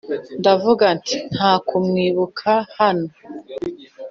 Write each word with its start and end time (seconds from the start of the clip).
ndavuga 0.39 0.85
nti: 0.97 1.15
“nta 1.35 1.51
kumwibuka 1.67 2.51
hano!” 2.77 3.09